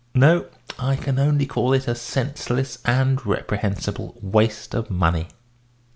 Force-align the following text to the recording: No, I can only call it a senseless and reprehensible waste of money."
No, 0.15 0.47
I 0.79 0.95
can 0.95 1.19
only 1.19 1.45
call 1.45 1.73
it 1.73 1.87
a 1.87 1.93
senseless 1.93 2.79
and 2.85 3.23
reprehensible 3.23 4.17
waste 4.19 4.73
of 4.73 4.89
money." 4.89 5.27